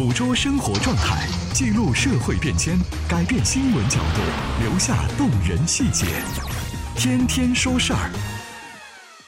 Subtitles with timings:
[0.00, 2.74] 捕捉生活状态，记录社会变迁，
[3.06, 6.06] 改变新闻角度，留下动人细节。
[6.96, 8.10] 天天说事儿。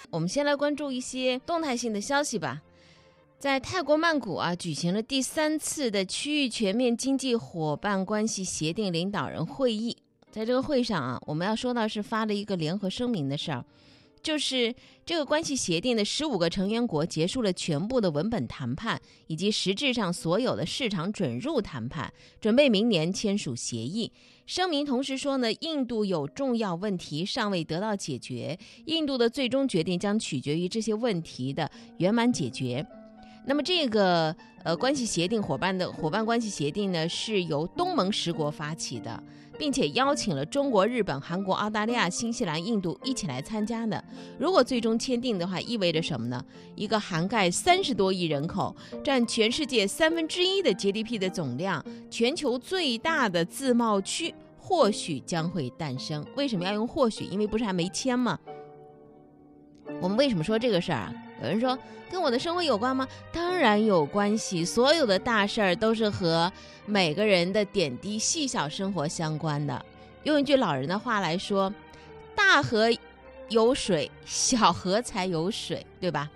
[0.09, 2.63] 我们先来关注一些动态性的消息吧。
[3.39, 9.95] 在泰国曼谷啊，举行了第三次的区域全面经济伙伴关系协定领导人会议。
[10.31, 13.63] 在这个会上啊，我们要说到是发了一个联合声明的事儿。
[14.23, 14.73] 就是
[15.05, 24.13] 这个关系协定的十五个成员国结束了全部的文本谈判，以及实质上所有的市场准入谈判，准备明年签署协议。
[24.47, 32.87] 声明同时说呢，印度有重要问题尚未得到解决，印度的最终决定将取决于这些问题的圆满解决。
[33.45, 39.21] 那么这个呃关系协定伙伴的伙伴关系协定呢，是由东盟十国发起的。
[39.63, 44.03] 并且邀请了中国、日本、韩国、澳大利亚、新西兰、印度一起来参加呢。
[44.37, 46.45] 如果最终签订的话，意味着什么呢？
[46.75, 51.81] 一个涵盖三十多亿人口、占全世界三分之一的 GDP 的总量、
[52.11, 56.27] 全球最大的自贸区或许将会诞生。
[56.35, 57.23] 为什么要用或许？
[57.27, 58.37] 因为不是还没签吗？
[60.01, 61.15] 我们为什么说这个事儿啊？
[61.43, 61.77] 有人说
[62.11, 63.07] 跟我的生活有关吗？
[63.33, 66.51] 当然有关系，所有的大事儿都是和
[66.87, 69.85] 每个人的点滴细小生活相关的。
[70.23, 71.73] 用一句老人的话来说，
[72.37, 72.89] 大河
[73.49, 76.31] 有水，小河才有水，对吧？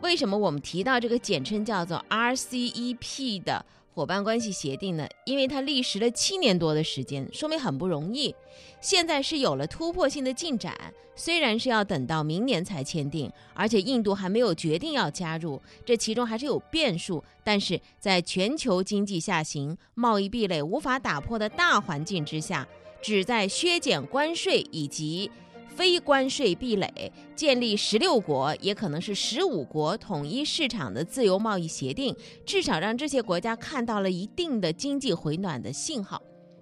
[0.00, 3.64] 为什么我们提到这个简称叫做 RCEP 的？
[3.94, 5.06] 伙伴关系协定呢？
[5.24, 8.34] 因为它历时了七年多的时间，说明很不容易。
[8.80, 10.74] 现在是有了突破性的进展，
[11.14, 17.22] 虽然是要等到明年才签订，而且印度还没有决定要加入，这其中还是有变数。
[17.44, 22.66] 但是在全球经济下行、贸易壁垒无法打破的大环境之下，
[23.02, 25.30] 旨在削减关税以及。
[25.74, 36.20] 非关税壁垒，建立十六国也可能是十五国统一市场的自由贸易协定，至少让这些国家看到了一定的经济回暖的信号。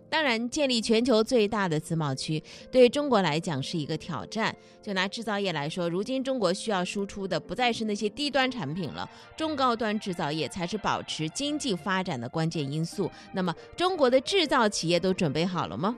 [0.08, 4.54] 当然，建立全球最大的自贸区对中国来讲是一个挑战。
[4.82, 13.08] 就拿制造业来说，如今中国需要输出的不再是那些低端产品了，中高端制造业才是保持经济发展的关键因素。
[13.32, 15.96] 那么，中国的制造企业都准备好了吗？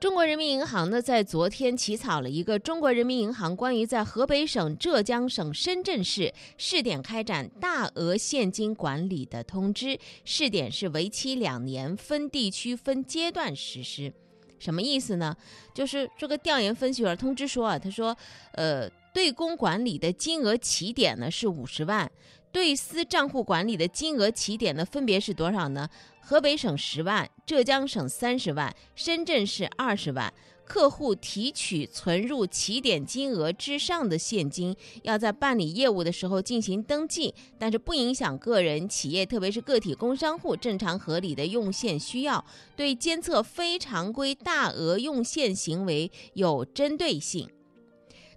[0.00, 9.88] 中国人民银行呢，在昨天起草了一个《中国人民银行关于在河北省、浙江省、深圳市试点开展大额现金管理的通知》，
[10.24, 14.10] 试点是为期两年，分地区、分阶段实施。
[14.58, 15.36] 什么意思呢？
[15.74, 18.16] 就是这个调研分析员通知说啊，他说，
[18.52, 22.10] 呃，对公管理的金额起点呢是五十万。
[22.52, 25.88] 对私账户管理的金额起点呢，分别是多少呢？
[26.20, 30.32] 河北省十万，浙江省三十万，深圳市二十万。
[30.64, 42.44] 客户提取存入起点金额之上的现金，要在办理业务的时候进行登记，但是不影响个人、企业，特别是个体工商户正常合理的用现需要。
[42.74, 47.48] 对监测非常规大额用现行为有针对性。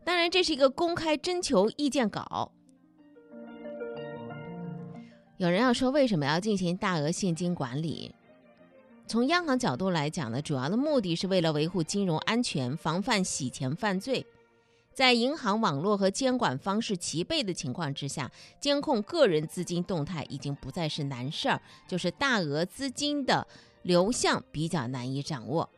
[0.06, 2.52] 当然，这是一个公开征求意见稿。
[5.38, 8.13] 有人要说，为什么要进行大额现金管理？
[9.06, 14.25] 从央行角度来讲呢，主要的目的是为了维护金融安全，防范洗钱犯罪。
[14.94, 23.46] 在银行网络和监管方式齐备的情况之下，监控个人资金动态已经不再是难事儿，就是大额资金的
[23.81, 25.69] 流向比较难以掌握。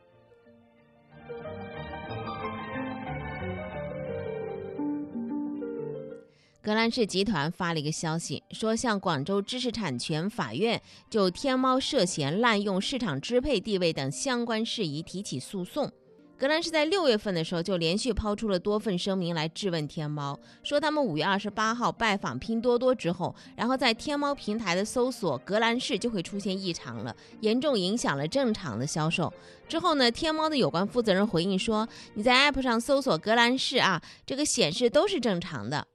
[6.66, 15.88] 格兰仕集团发了一个消息，说向广州知识产权法院就天猫涉嫌滥用市场支配地位等相关事宜提起诉讼。
[16.36, 29.32] 格兰仕在六月份的时候就连续抛出了多份声明来质问天猫，说他们五月二十八号拜访拼多多之后，然后在天猫平台的搜索格兰仕就会出现异常了，严重影响了正常的销售。
[29.68, 35.86] 之后呢，天猫的有关负责人回应说，你在 App 上搜索格兰仕啊，这个显示都是正常的。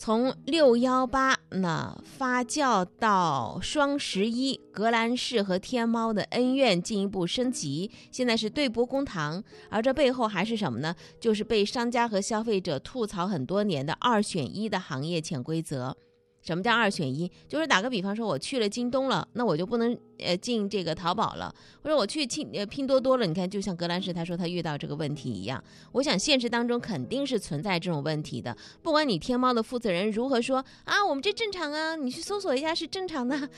[0.00, 9.42] 从六幺八那发酵到双十一，格兰仕和天猫的恩怨进一步升级，现在是对簿公堂。
[9.68, 10.94] 而这背后还是什么呢？
[11.18, 15.96] 就是被商家和消费者吐槽很多年的二选一的行业潜规则。
[16.40, 17.30] 什么叫二选一？
[17.48, 23.26] 就是打个比方说，我去了京东了，那我就不能呃进这个淘宝了，或者我去拼呃拼多多了。
[23.26, 25.62] 你看，就像格兰仕他说他遇到这个问题一样，
[25.92, 28.56] 我想现实当中肯定是存在这种问题的。
[28.82, 33.48] 不管你天猫的负责人如何说啊，我们这正常啊，你去搜索一下是正常的。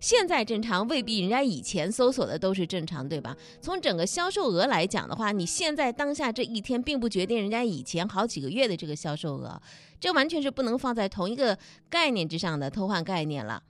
[0.00, 3.36] 现在正常未必人家以前搜索的都是正常，对吧？
[3.60, 9.60] 从整个销售额来讲的话，你现在当下这一天并不决定人家以前好几个月的这个销售额。
[10.00, 11.56] 这完全是不能放在同一个
[11.88, 13.62] 概念之上的偷换概念了，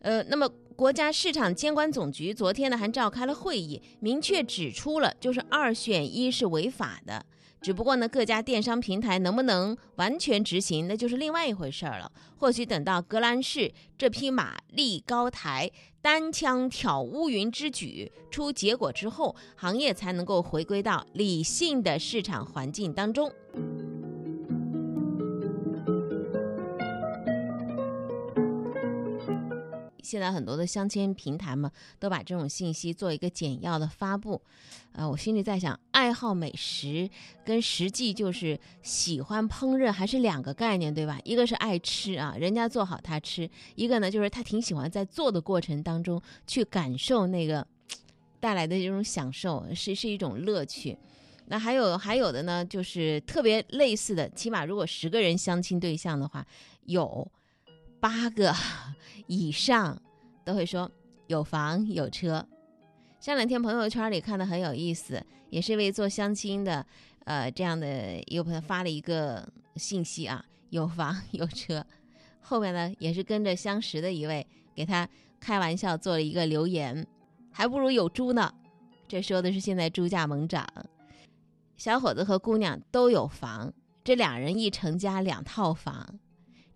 [0.00, 7.26] 呃，那么国家市场监管总局昨天呢还召开了会议，明确指出了就是二选一是违法的，
[7.60, 12.10] 只不过呢各家电商平台能不能完全执行，那就是另外一回事儿了。
[12.36, 15.68] 或许等到格兰仕这匹马立高台，
[16.00, 23.28] 单枪挑乌云之举出结果之后，行业才能够回归到理性的市场环境当中。
[30.08, 34.40] 现在很多的相亲平台嘛，都把这种信息做一个简要的发布，
[34.92, 37.10] 呃，我心里在想，爱好美食
[37.44, 41.20] 跟实际就是喜欢烹饪还是两个概念，对吧？
[41.24, 47.66] 一个是爱吃啊，人家做好他吃；一个呢，就是他挺喜欢在做的过程当中去感受那个
[48.40, 50.96] 带来的这种享受，是是一种乐趣。
[51.48, 56.46] 那还有还有的呢，就是特别类似的，起码如果十个人相亲对象的话，
[56.86, 57.30] 有。
[58.00, 58.54] 八个
[59.26, 60.00] 以上
[60.44, 60.90] 都会说
[61.26, 62.46] 有房有车。
[63.20, 66.86] 上两天朋友圈里看的很有意思，也是一位做相亲的，
[67.24, 69.46] 呃，这样的一个朋友发了一个
[69.76, 71.84] 信息啊，有房有车。
[72.40, 75.06] 后面呢也是跟着相识的一位给他
[75.40, 77.06] 开玩笑做了一个留言，
[77.50, 78.54] 还不如有猪呢。
[79.06, 80.66] 这说的是现在猪价猛涨，
[81.76, 83.72] 小伙子和姑娘都有房，
[84.04, 86.18] 这两人一成家两套房。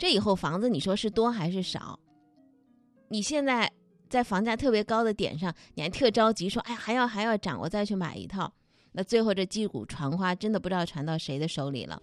[0.02, 1.96] 这以后房子你说是多还是少？
[3.10, 3.70] 你现在
[4.10, 8.52] 在房价特别高的点上，你还特着急说，哎，还要还要涨，我再去买一套。
[8.94, 12.02] 那最后这击鼓传花，真的不知道传到谁的手里了。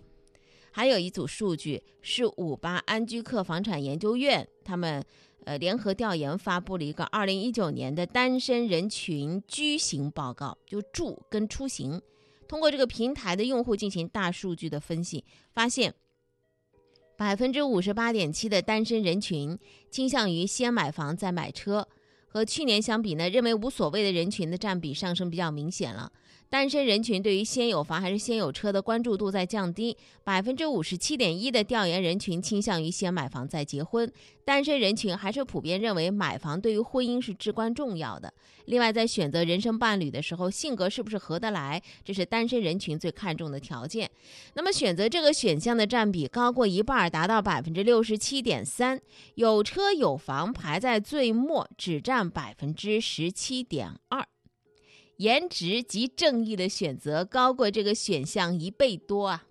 [0.71, 5.03] 还有一组数据是五八安居客房产研究院他们
[5.43, 12.01] 呃联合调研发布了一个二零一九年的单身人群居行报告，就住跟出行，
[12.47, 15.93] 通过这个平台的用户进行大数据的分析，发现。
[17.19, 19.59] 百分之五十八点七的单身人群
[19.91, 21.85] 倾向于先买房再买车，
[22.29, 26.09] 和去年相比呢，认为无所谓的人群的占比上升比较明显了。
[26.49, 34.11] 单身人群对于先有房还是先有车的关注度在降低，百分之五十七点一的调研人群倾向于先买房再结婚。
[34.43, 38.33] 单身人群还是普遍认为买房对于婚姻是至关重要的。
[38.65, 44.09] 另外，在选择人生伴侣的时候，性格是不是合得来，这是单身人群最看重的条件。
[44.55, 48.99] 那么，选择这个选项的占比高过一半，达到百分之六十七点三。
[49.35, 54.25] 有车有房排在最末，只占百分之十七点二。
[55.19, 59.45] 颜值及正义的选择高过这个选项一倍多啊！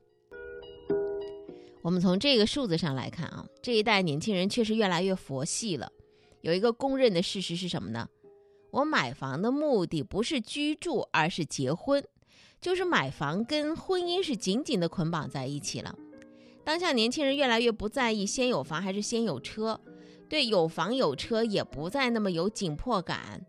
[1.82, 5.93] 我们从这个数字上来看啊，这一代年轻人确实越来越佛系了。
[6.41, 8.09] 有一个公认的事实是什么呢？
[8.70, 12.03] 我买房的目的不是居住，而是结婚，
[12.62, 15.94] 就是买房跟婚姻是紧紧的捆绑在一起了。
[16.65, 19.79] 当下年轻人越来越不在意先有房还是先有车，
[20.31, 23.44] 对有房有车也不再那么有紧迫感。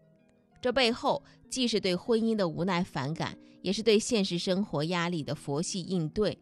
[0.62, 6.38] 这背后既是对婚姻的无奈反感，也是对现实生活压力的佛系应对。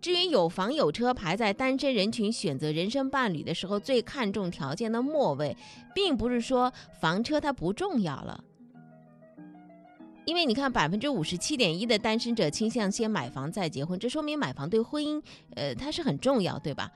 [0.00, 5.54] 至于有房有车排在单身人群选择人生伴侣的时候最看重条件的末位，
[5.94, 8.42] 并不是说房车它不重要了，
[10.24, 15.22] 因为你看百分之五十七点一的单身者倾向先买房再结婚，这说明买房对婚姻，
[15.54, 16.90] 呃，它是很重要，对吧？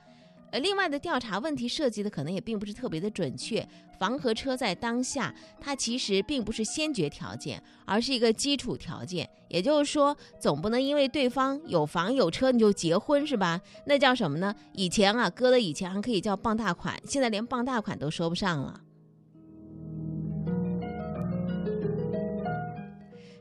[0.59, 3.67] 另外的调查问题设计的可能也并不是特别的准确。
[3.97, 9.29] 房和车在当下，它其实并不是先决条件，而是一个基础条件。
[9.47, 13.61] 也就是说，总不能因为对方有房有车你就结婚是吧？
[13.85, 14.53] 那叫什么呢？
[14.73, 18.81] 以前啊，搁的以前还可以叫傍大款，现在连傍大款都说不上了。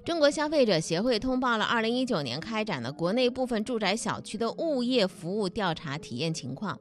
[0.05, 6.79] 中国消费者协会通报了二零一九年开展的国内部分住宅小区的物业服务调查体验情况。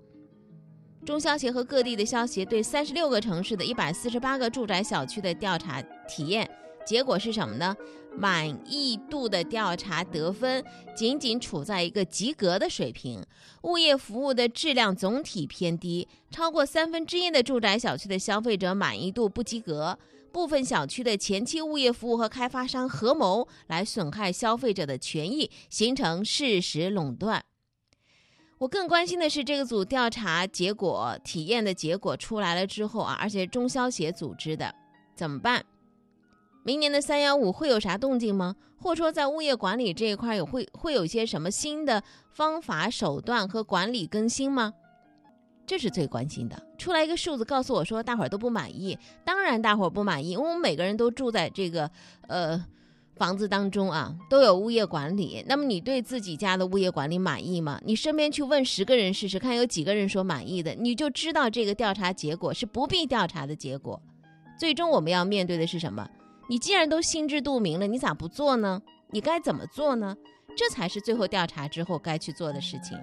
[1.06, 6.50] 中消协和各地的消协对三十六个城市的一百四十八个住宅小区的调查体验
[6.86, 7.76] 结果是什么呢？
[8.16, 10.64] 满意度的调查得分
[10.96, 13.26] 仅仅处在一个及格的水平，
[13.64, 19.98] 物业服务的质量总体偏低，超过三分之一的住宅小区的消费者满意度不及格，
[20.32, 27.44] 部分小区的前期物业服务和开发商合谋来损害消费者的权益，形成事实垄断。
[28.64, 34.74] 我更关心的是这个组调查结果、体验的结果出来了之后啊，而且中消协组织的，
[35.18, 35.66] 怎么办？
[36.64, 38.56] 明年的三幺五会有啥动静吗？
[38.80, 42.02] 或者说在物业管理这一块有会会有一些什么新的
[42.32, 44.74] 方法手段和管理更新吗？
[45.68, 46.66] 这是最关心的。
[46.78, 51.92] 出来一个数字告诉我说大伙儿都不满意，当然大伙儿不满意，因为我们每个人都住在这个
[52.30, 52.66] 呃
[53.16, 55.44] 房子当中啊，都有物业管理。
[55.48, 57.80] 那么你对自己家的物业管理满意吗？
[57.86, 64.02] 你身边去问十个人试试看，有几个人说满意的，你就知道这个调查结果是不必调查的结果。
[64.60, 66.10] 最终我们要面对的是什么？
[66.50, 68.82] 你既然都心知肚明了，你咋不做呢？
[69.12, 70.16] 你该怎么做呢？
[70.56, 72.98] 这才是最后调查之后该去做的事情。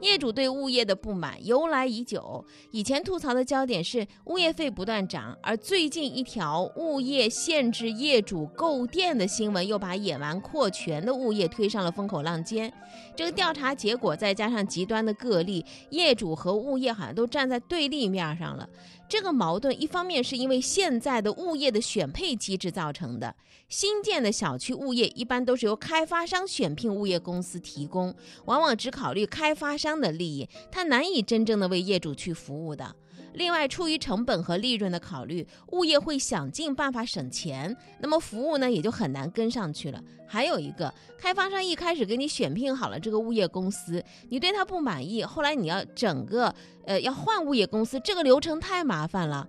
[0.00, 12.72] 业主对物业的不满由来已久，以前吐槽的焦点是物业费不断涨，而最近一条物业限制业主购电的新闻，又把野蛮扩权的物业推上了风口浪尖。
[13.14, 18.68] 这个调查结果再加上极端的个例，业主和物业好像都站在对立面上了。
[19.08, 23.36] 这个矛盾一方面是因为现在的物业的选配机制造成的，
[23.68, 28.14] 新建的小区物业一般都是由开发商选聘物业公司提供，
[28.46, 32.96] 往往只考虑开发商的利益，他难以真正的为业主去服务的。
[33.36, 40.02] 另外，出于成本和利润的考虑，物业会想尽办法省钱，那么服务呢也就很难跟上去了。
[40.26, 46.52] 还有一个，开发商一开始给你选聘好了这个物业公司，你对他不满意，后来你要整个
[46.86, 49.46] 呃要换物业公司，这个流程太麻烦了。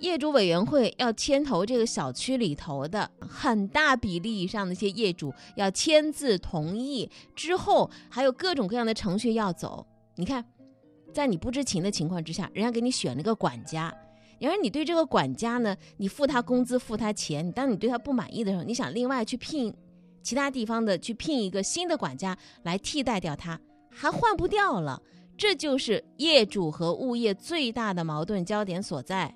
[0.00, 9.86] 业主委员会要牵头这个小区里头的很大比例以上的一些业主要签字同意之后，还有各种各样的程序要走。
[10.16, 10.44] 你看。
[11.16, 13.90] 在你不知情的情况之下，人家给你选了个管家，
[14.38, 19.74] 然而你对这个管家呢，你付他工资，付他钱，当你对他不满意的时候，你想另外去聘
[20.22, 23.58] 其他地方的去聘一个新的管家来替代掉他，
[23.90, 25.00] 还换不掉了。
[25.38, 29.34] 这就是业主和物业最大的矛盾焦点所在。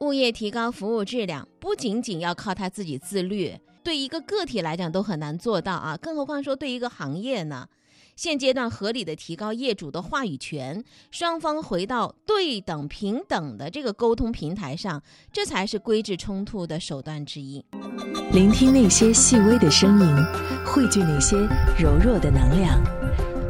[0.00, 7.68] 物业提高服务质量，不仅仅要靠他自己自律，对一个个体来讲都很难做到啊，更何况说对一个行业呢？
[8.20, 17.64] 现阶段合理的提高业主的话语权，双方回到对等平等的这个沟通平台上，这才是规制冲突的手段之一。
[18.34, 20.16] 聆听那些细微的声音，
[20.66, 21.34] 汇聚那些
[21.78, 22.78] 柔弱的能量，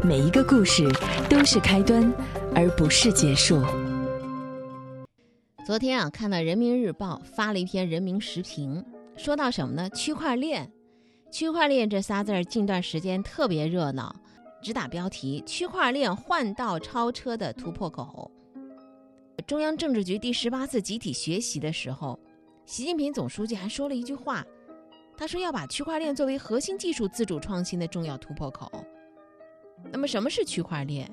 [0.05, 0.89] 每一个故事
[1.29, 2.09] 都是开端，
[2.55, 3.61] 而不是结束。
[5.67, 8.85] 昨天啊，看到人民日报发了一篇人民时评，
[9.17, 9.91] 说到什么呢？
[9.91, 10.71] 区块链，
[11.33, 14.15] 区块链这仨字儿，近段时间特别热闹。
[14.63, 18.31] 只打标题：区块链换道超车的突破口。
[19.47, 22.19] 中央政治局第十八次集体学习的时候，
[22.67, 24.47] 习近平总书记还说了一句话，
[25.17, 28.71] 他说要把区块链作为核心技术自主创新的重要突破口。
[29.91, 31.11] 那么什么是区块链？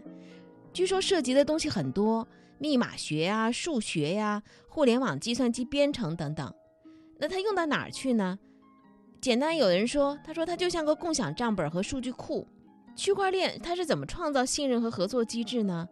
[0.74, 2.27] 据说涉及的东西很多，
[2.60, 6.54] 密码学呀、数学呀、互联网计算机编程等等。
[7.18, 8.38] 那它用到哪儿去呢？
[9.22, 12.46] 简单，有人说，他说它就像个共享账本和数据库。
[12.98, 15.88] 区块链它是怎么创造信任和合作机制呢？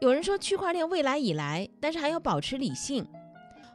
[0.00, 3.04] 有人说区块链未来已来，但是还要保持理性。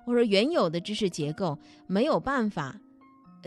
[0.06, 2.80] 我说原有的知识结构没有办法，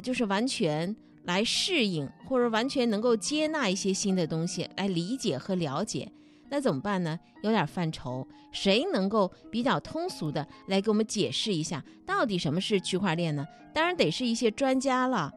[0.03, 0.95] 就是完全
[1.25, 6.13] 来适应或者完全能够接纳一些新的东西来理解和了解，
[6.51, 7.19] 那怎么办呢？
[7.43, 8.29] 有点犯愁。
[8.53, 13.47] 谁能够比较通俗的来给我们解释一下，到底什么是区块链呢？
[13.73, 15.33] 当然得是一些专家了。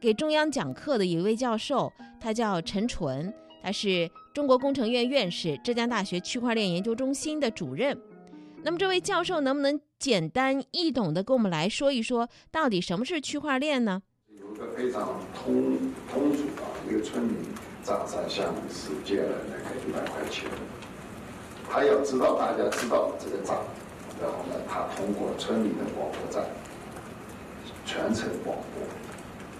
[0.00, 8.00] 给中央讲课的一位教授，他叫陈纯，他是中国工程院院士、浙江大学区块链研究中心的主任。
[8.62, 14.02] 那么，这位教授能不能简单易懂的跟我们来说一说，到底什么是区块链呢？
[14.28, 15.76] 有一个非常通
[16.12, 17.36] 通俗啊，一个村民
[17.82, 20.48] 账上向是借了那个一百块钱，
[21.68, 23.64] 他要知道大家知道这个账，
[24.22, 26.44] 然后呢，他通过村里的广播站
[27.84, 28.97] 全程广播。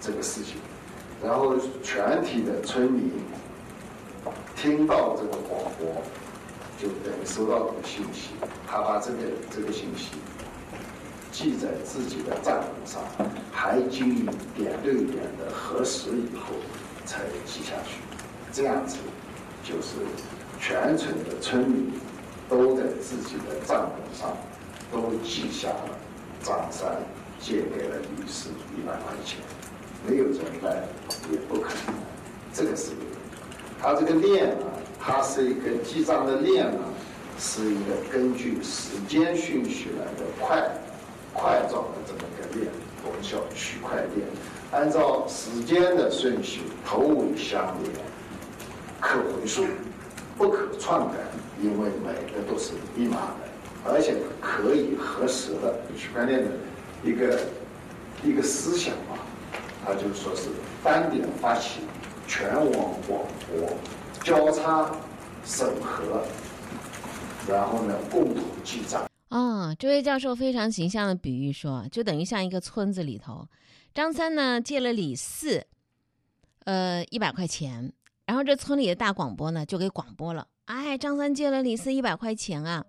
[0.09, 0.55] 这个事情，
[1.23, 3.11] 然后全体的村民
[4.55, 6.01] 听到这个广播，
[6.79, 8.31] 就等于收到这个信息，
[8.67, 9.17] 他把这个
[9.51, 10.07] 这个信息
[11.31, 13.03] 记在自己的账本上，
[13.51, 14.21] 还经历
[14.57, 16.55] 点对点的核实以后
[17.05, 18.01] 才记下去，
[18.51, 18.97] 这样子
[19.63, 19.97] 就是
[20.59, 21.93] 全村的村民
[22.49, 24.35] 都在自己的账本上
[24.91, 25.89] 都记下了
[26.41, 26.97] 张三
[27.39, 29.37] 借给了李四一百块钱。
[30.07, 30.83] 没有这么办
[31.31, 31.95] 也不可能，
[32.53, 32.91] 这个是，
[33.81, 34.65] 它这个链啊，
[34.99, 36.79] 它是一个记账的链啊，
[37.37, 40.69] 是一个根据时间顺序来的块
[41.33, 42.71] 块状的这么个链，
[43.05, 44.27] 我们叫区块链，
[44.71, 47.93] 按照时间的顺序头尾相连，
[48.99, 49.65] 可回溯、
[50.37, 51.17] 不可篡改，
[51.61, 55.75] 因为每个都是密码的，而且可以核实的。
[55.97, 56.47] 区块链的
[57.03, 57.39] 一个
[58.23, 59.17] 一个思想嘛，
[59.85, 60.49] 他就说是
[60.83, 61.81] 单点发起、
[62.27, 62.71] 全网
[63.07, 63.69] 广播、
[64.23, 64.91] 交叉
[65.43, 66.23] 审核，
[67.47, 69.07] 然后呢共同记账。
[69.29, 73.47] 啊，这位教授非常形象的比喻说，就等于像一个村子里头，
[73.93, 75.65] 张三呢借了李四，
[76.65, 77.93] 呃一百块钱，
[78.25, 82.83] 然后这村里的大广播呢就给广播了，哎，张三借了李四一百块钱啊，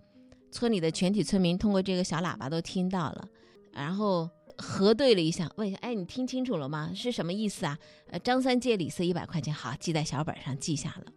[0.50, 3.28] 村里的全体村民通过这个小喇叭都听到了，
[3.74, 4.28] 然后
[4.60, 6.92] 核对了一下，问一下，哎，你听清楚了吗？
[6.94, 7.78] 是什么意思啊？
[8.10, 11.12] 呃，张三借李四一百块钱，好，记在小本上记下了。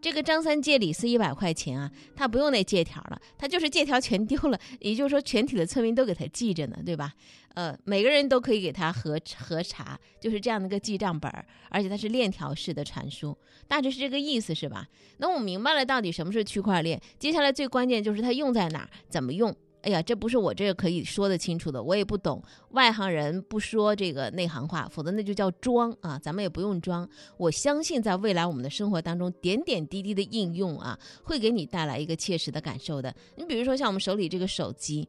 [0.00, 7.12] 这个张三借李四一百块钱啊，他不用那借条了，他就是借条全丢了，也就是说全体的村民都给他记着呢，对吧？
[7.54, 11.28] 呃，每个人都可以给他核核查，就是这样的一个记账本，
[11.68, 14.86] 而且它是链条式的传输，大致是这个意思，是吧？
[15.16, 19.52] 那我明白了到底什么是区块链，接下来最关键就是它用在哪儿，怎么用。
[19.82, 22.42] 哎呀，这不是我这个可以说得清楚的，我也不懂。
[22.70, 26.18] 外行人不说这个内行话，否则那就叫装啊！
[26.18, 27.08] 咱们也不用装。
[27.36, 33.14] 我相信，在未来我们的生活当中，点点滴滴的应用啊，会给你带来一个切实的感受的。
[33.36, 35.08] 你比如说，像我们手里这个手机，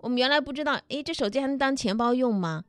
[0.00, 2.64] 我们原来不知道，诶，这手机还能当钱包用吗？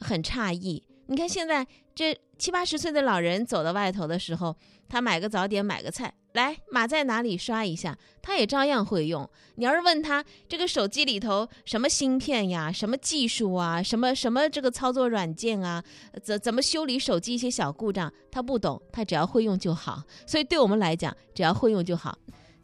[0.00, 0.82] 很诧异。
[1.06, 4.54] 你看现在这七八十岁的老人走到外头的时候，
[4.88, 6.12] 他买个早点，买个菜。
[6.36, 9.28] 来码在哪里刷一下，他也照样会用。
[9.54, 15.82] 你要是问他这个手机里头什么芯片呀、什么技术啊、什么什么这个操作软件啊，
[16.22, 20.02] 怎怎么修理手机一些小故障，他不懂，他只要会用就好。
[20.26, 22.16] 所以对我们来讲，只要会用就好。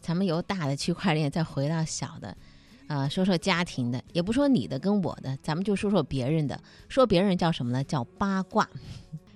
[0.03, 2.37] 咱们由大的区块链再回到小的，
[2.89, 6.61] 啊，说说家庭的，也不说你的跟我的，咱们就说说别人的。
[6.91, 7.83] 说别人叫什么呢？
[7.83, 8.69] 叫八卦。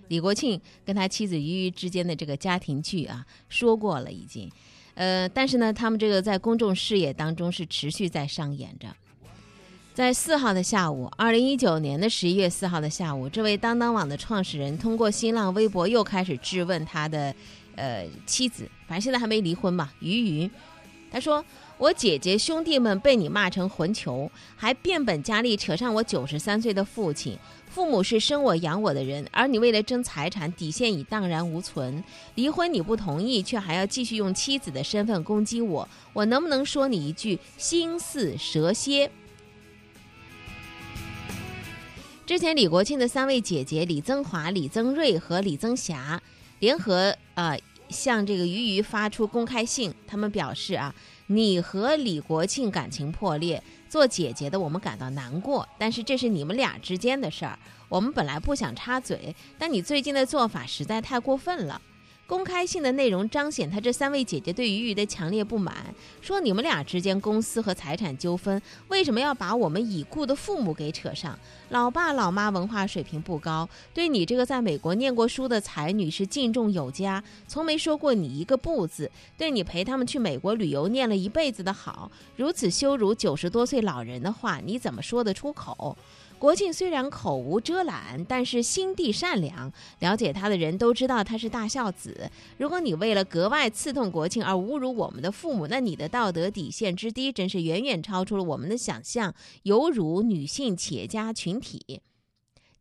[0.09, 4.51] 李国庆跟他妻子俞渝之间的这个家庭剧啊，说过了已经，
[4.95, 8.89] 呃，但是呢，他们这个在公众视野当中是持续在上演着。
[9.95, 17.35] 在四号的下午，二零一九年的十一月四号的下午，这位当当网的创始人通过新浪微博又开始质问他的，
[17.75, 20.51] 呃，妻子，反正现在还没离婚嘛，俞渝，
[21.11, 21.45] 他说。
[21.79, 27.39] 我姐姐兄弟们被你骂成混球，还变本加厉扯上我九十三岁的父亲。
[27.69, 32.03] 父母是生我养我的人，而你为了争财产，底线已荡然无存。
[32.35, 35.87] 离婚你不同意，却还要继续用妻子的身份攻击我。
[36.15, 39.11] 我能不能说你一句心似蛇蝎？
[42.25, 46.23] 之前李国庆的三位姐姐李增华、李增瑞和李增霞
[46.61, 47.55] 联合啊，
[47.91, 50.95] 向这个俞渝发出公开信，他们表示啊。
[51.29, 57.59] 你和李国庆感情破裂，做姐姐的我们感到难过，但是这是你们俩之间的事儿，
[57.89, 61.83] 我们本来不想插嘴，但你最近的做法实在太过分了。
[62.27, 71.39] 公开信的内容彰显他这三位姐姐对于鱼的强烈不满，说你们俩之间公司和财产纠纷，为什么要把我们已故的父母给扯上？
[71.69, 79.09] 老爸老妈文化水平不高，对你这个在美国念过书的才女是敬重有加，从没说过你一个不字，
[79.39, 85.97] 对你陪他们去美国旅游念了一辈子的好，如此羞辱九十多岁老人的话，你怎么说得出口？
[86.39, 89.73] 国庆虽然口无遮拦，但是心地善良。
[90.01, 92.31] 了解他的人都知道他是大孝子。
[92.59, 102.03] 如果你为了格外刺痛国庆而侮辱我们的父母，那你的道德底线之低，真是远远超出了我们的想象，有辱女性企业家群体。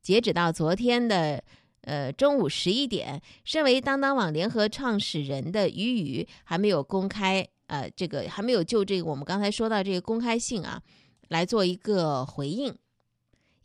[0.02, 1.42] 截止到昨天的
[1.82, 10.82] 呃中午十一点，身为当当网联合创始人的俞渝还没有公开呃这个还没有就这个我们刚才说到这个公开信啊
[11.30, 12.76] 来做一个回应。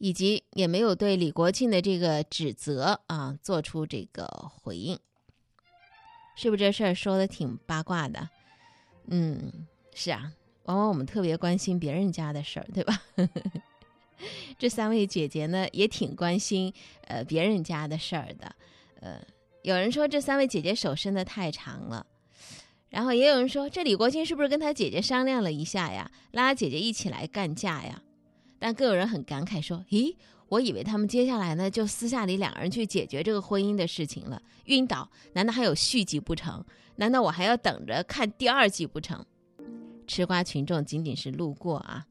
[0.01, 4.99] 以及也没有对李国庆的这个指责啊做出这个回应，
[6.35, 8.31] 是不是这事儿说的挺八卦的？
[9.09, 10.33] 嗯，是啊，
[10.65, 13.03] 往往我们特别关心别人家的事儿，对吧？
[14.59, 16.73] 这三位姐姐呢也挺关心
[17.07, 18.57] 呃别人家的事儿的，
[19.01, 19.21] 呃，
[19.63, 22.07] 有人说这三位姐姐手伸的太长了，
[22.89, 28.03] 然后也有人说这李国庆是不是跟他姐姐商量了一下呀，拉姐姐一起来干架呀？
[28.61, 30.15] 但更有人很感慨说：“咦，
[30.49, 34.41] 我以为他们接下来呢就私下里两个人去解决这个婚姻的事情了。
[34.67, 36.63] 晕倒，难道还有续集不成？
[36.97, 39.25] 难道我还要等着看第二季不成？”
[40.07, 42.05] 吃瓜群众仅仅是路过啊，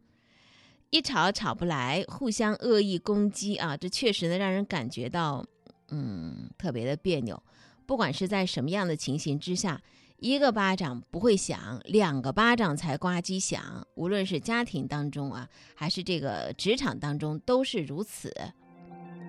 [0.89, 5.45] 一吵吵不来，互相恶意攻击啊，这确实呢让人感觉到，
[5.89, 7.41] 嗯，特别的别扭。
[7.85, 9.79] 不管是在什么样的情形之下。
[10.21, 13.86] 一个巴掌不会响，两个巴掌才呱唧响。
[13.95, 18.34] 无论是家庭当中啊，还是这个职场当中，都是如此。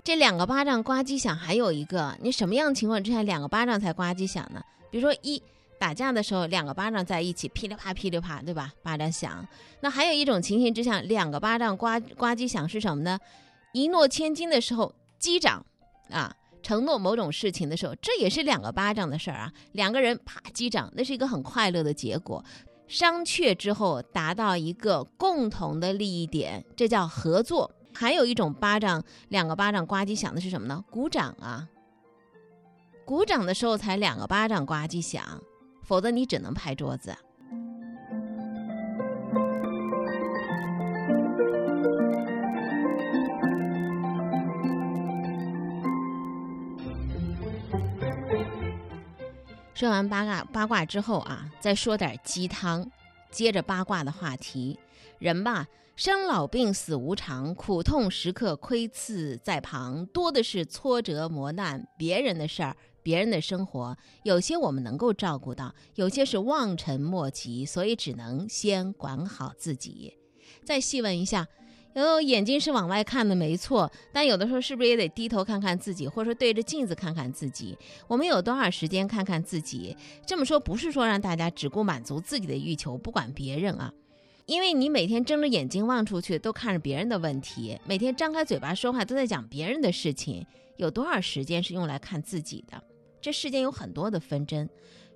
[0.03, 4.61] 这两个巴掌呱唧响，还有一个，你什么样情况之下两个巴掌才呱唧响呢？
[4.89, 5.41] 比如说一
[5.79, 8.73] 打架的时候，两个巴掌在一起，噼里啪噼里啪，对吧？
[8.83, 9.47] 巴掌响。
[9.79, 13.17] 那还有一种情形之下，两个巴掌呱呱唧响是什么呢？
[13.73, 15.65] 一诺千金的时候击掌
[16.09, 19.51] 啊，承诺某种事情的时候，这也是两个巴掌的事儿啊。
[19.73, 22.43] 两个人啪击掌，那是一个很快乐的结果。
[22.87, 27.71] 商榷之后达到一个共同的利益点，这叫合作。
[27.93, 30.83] 还有一种巴掌，两个巴掌呱唧响的是什么呢？
[30.89, 31.67] 鼓掌啊！
[33.05, 35.41] 鼓掌的时候才两个巴掌呱唧响，
[35.83, 37.15] 否则你只能拍桌子。
[49.81, 52.87] 说完八卦八卦之后啊，再说点鸡汤，
[53.31, 54.77] 接着八卦的话题，
[55.17, 55.67] 人吧。
[55.95, 61.87] 生老病死无常，苦痛时刻窥伺在旁，多的是挫折磨难。
[61.97, 70.13] 别人的事儿，别人的生活，有些我们能够照顾到，有些是望尘莫及，所以只能先管好自己。
[70.63, 71.47] 再细问一下，
[71.99, 77.77] 有眼睛是往外看的，没错，但有的时候是不是也得低头看看自己，或者说对着镜子看看自己？
[78.07, 79.95] 我们有多少时间看看自己？
[80.25, 83.93] 这么说不是说让大家只顾满足自己的欲求，不管别人啊。
[84.45, 90.45] 因为你每天睁着眼睛望出去，都看着别人的问题；每天张开嘴巴说话，都在讲别人的事情。
[90.77, 92.81] 有多少时间是用来看自己的？
[93.21, 94.67] 这世间有很多的纷争，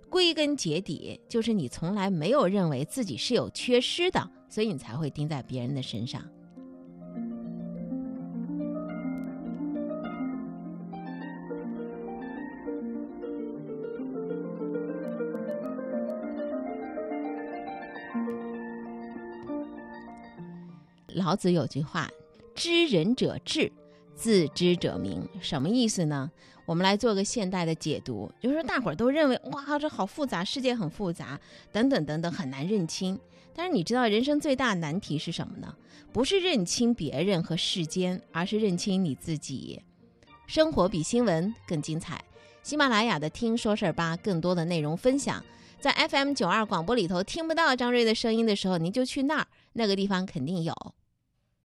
[0.09, 6.23] 归根结底就是你从来没有认为自己是有缺失的，所以你才会盯在别人的身上。
[21.15, 22.11] 老子有句话
[22.53, 23.71] ：“知人者智，
[24.15, 26.29] 自知者明。”什么意思呢？
[26.65, 31.39] 我们来做个现代的解读，就是说大伙儿都认为哇，这好复杂，世界很复杂，
[31.71, 33.19] 等等等等，很难认清。
[33.53, 35.73] 但是你知道，人生最大难题是什么呢？
[36.11, 39.81] 不是认清别人和世间，而是认清你自己。
[40.47, 42.23] 生活比新闻更精彩。
[42.63, 45.43] 喜马拉雅的“听说事儿吧”，更多的内容分享，
[45.79, 50.73] 在 FM 九二广播里头听不到张瑞的声音的时候，您就去那儿，那个地方肯定有。